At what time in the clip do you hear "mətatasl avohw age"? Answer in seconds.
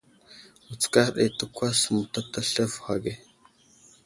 1.93-3.13